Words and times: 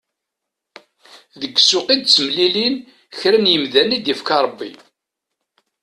Deg 1.39 1.53
ssuq 1.59 1.87
i 1.93 1.95
d-ttemlilin 1.97 2.75
kra 3.19 3.37
n 3.43 3.49
yimdanen 3.51 3.95
i 3.97 3.99
d-yefka 3.99 4.37
Rebbi. 4.45 4.71